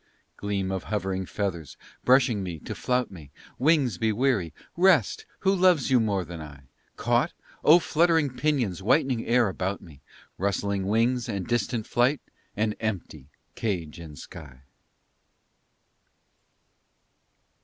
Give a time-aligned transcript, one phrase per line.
[0.35, 3.29] Gleam of hovering feathers, brushing me to flout me!
[3.59, 4.51] Wings, be weary!
[4.75, 5.27] Rest!
[5.41, 6.63] Who loves you more than I?
[6.95, 7.33] Caught?
[7.63, 10.01] Oh fluttering pinions whitening air about me!
[10.39, 12.19] Rustling wings, and distant flight,
[12.57, 14.63] and empty cage and sky!